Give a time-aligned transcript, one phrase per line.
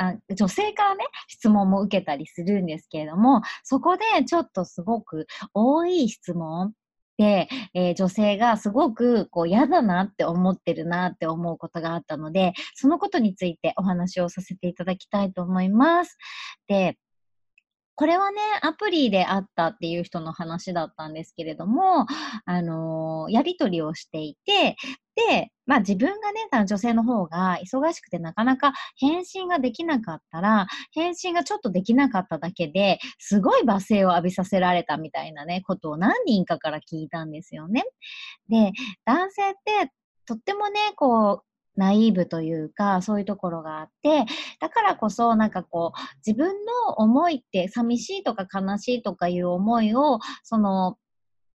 [0.00, 6.72] あ女性からね、質問も受けたりするんですけれども、そこでちょっとすごく多い質問
[7.18, 16.16] で、えー、女性がすごくこう嫌だなって思ってるなって思うことがあったので、そのことについてお話をさせていただきたいと思います。
[16.66, 16.96] で、
[18.00, 22.06] これはね、アプリであったっていう人の話だったんですけれども、
[22.46, 24.76] あのー、やりとりをしていて、
[25.28, 37.84] で、まあ自分がね、女性の方が忙しくてなかなか返信ができなかったら、返信がちょっとできなかっただけで、すごい罵声を浴びさせられたみたいなね、ことを何人かから聞いたんですよね。
[38.48, 38.72] で、
[39.04, 39.92] 男性って
[40.24, 44.24] とってもね、こう、ナイーブというか、そういうところがあって、
[44.60, 46.48] だからこそなんかこう、自分
[46.86, 50.96] の思いって寂しいとか悲しいとかいう思いを、その、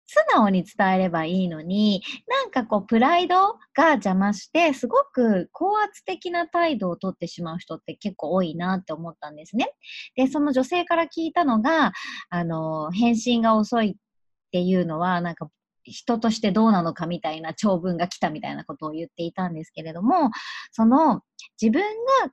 [0.07, 9.73] 素直に伝えればいいのに、なんかこう、プライドが邪魔して、すごく高圧的な態度をとってしまう人って結構多いなって思ったんですね。
[10.15, 11.91] で、その女性から聞いたのが、
[12.29, 15.49] あの、返信が遅いっていうのは、なんか
[15.85, 20.31] 人としてどうなのかみたいな長文が来たみたいなことを言っていたんですけれども、
[20.71, 21.21] その
[21.61, 21.83] 自分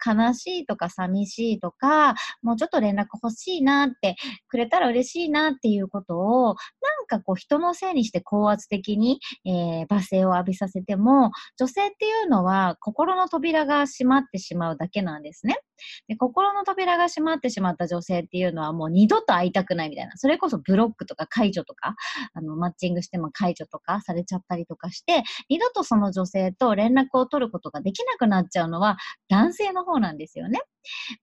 [0.04, 4.16] が悲しいとか寂しいとか、もうちょっと連絡欲しいなって
[4.48, 15.60] くれたら嬉しいなっていうことを、なんかこう人のせいにして高圧的に、えー、罵声を浴びさせても、女性っていうのは心の扉が閉まってしまうだけなんですね。
[16.08, 20.16] で心の扉が閉まってしまった女性っていうのはもう二度と会いたくないみたいな。
[20.16, 21.94] それこそブロックとか解除とか、
[22.34, 28.98] あの、マッチングしても解除とかされちゃったりとかして、二度とその女性と連絡を取ることができなくなっちゃうのは
[29.28, 30.60] 男性の方なんですよね。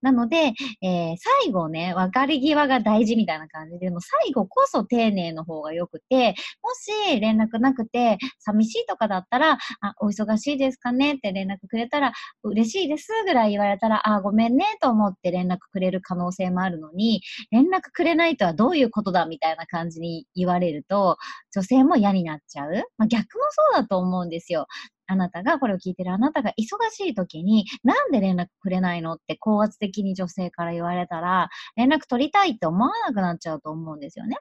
[0.01, 17.21] なので、えー、最後ね、別れ際が大事みたいな感じで、も最後こそ丁寧の方が良くて、もし連絡なくて寂しいとかだったら、あ、お忙しいですかねって連絡くれたら、嬉しいですぐらい言われたら、あ、ごめんねと思って連絡くれる可能性もあるのに、
[17.51, 21.17] 連絡くれないとはどういうことだみたいな感じに言われると、
[21.53, 22.71] 女性も嫌になっちゃう。
[22.97, 23.43] まあ、逆も
[23.73, 24.67] そうだと思うんですよ。
[25.09, 34.37] あなたが、これを聞いてるあなたが忙しい時に、なんで連絡くれないのって高圧的に女性から言われたら、連絡取りたいって思わなくなっちゃうと思うんですよね。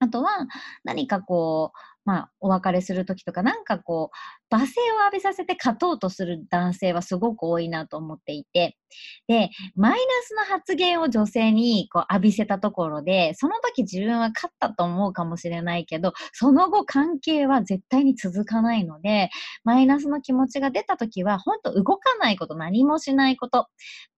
[0.00, 0.30] あとは、
[0.84, 4.10] 何かこう、まあ、お別れするときとか、なんかこ
[4.50, 8.76] う、罵声を浴びさせて勝とうとする男性はすごく多いなと思っていて、
[9.26, 19.30] で、マイナスの発言を女性にこう浴びせたところで、その時自分は勝ったと思うかもしれないけど、その後関係は絶対に続かないので、
[19.64, 23.68] マイナスの気持ちが出た時は、本当動かないこと、何もしないこと。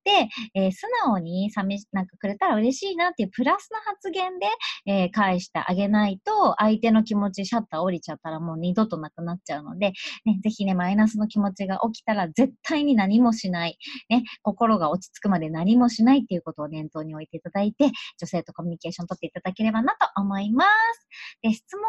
[0.05, 4.47] で、えー、素直に寂し、なんかくれたら嬉しいなっていうプラスの発言で、
[4.87, 9.93] えー、返してあげないと、相手の気持ちシャッター降りちゃったらもう二度となくなっちゃうので、
[10.25, 13.79] ね、ぜひね、マイナスの気持ちが起きたら絶対に何もしない。
[14.09, 21.09] ね、心が落ち着くまで何もしないっていうことを念頭に置いていただいて、女性とコミュニケーション取っていただければなと思います。
[21.43, 21.89] で、質問ね、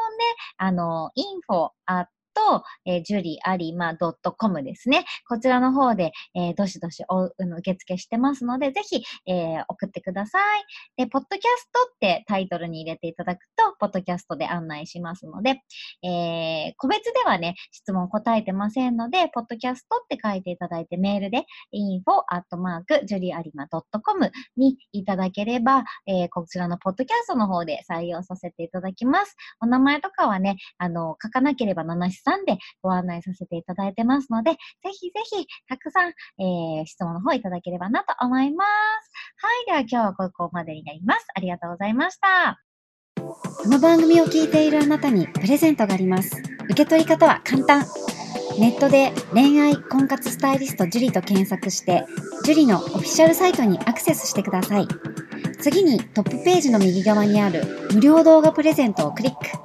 [0.58, 1.12] あの、
[1.50, 1.70] info
[2.36, 5.06] と、えー、ジュリアリマ .com ですね。
[5.28, 10.42] こちらの方で、えー、どしどしお受付してますので、ぜひ、えー、送ってください。
[10.98, 15.62] で、ポッドキャストってタイトルに入れていただくと、ポッドキャストで案内しますので、
[16.04, 29.36] えー、個別ではね、質問答えてませんので、ポッドキャストって書いていただいて、メールで info.juriarima.com にいただければ、えー、こちらのポッドキャストの方で採用させていただきます。
[29.62, 34.58] お名前とかはね、あの、書かなければ七七さんでご案内させていただいてますので、ぜ
[34.92, 36.10] ひぜひ、たくさん、
[36.42, 38.68] えー、質問の方いただければなと思います。
[39.38, 39.66] はい。
[39.68, 41.28] では今日はここまでになります。
[41.36, 42.62] ありがとうございました。
[43.18, 46.42] この番組を聞いているあなたにプレゼントがあります。
[46.66, 47.86] 受け取り方は簡単。
[48.60, 52.06] ネットで恋愛婚活スタイリスト樹と検索して、
[52.44, 54.88] 樹のオフィシャルサイトにアクセスしてください。
[55.62, 57.64] 次にトップページの右側にある
[57.94, 59.65] 無料動画プレゼントをクリック。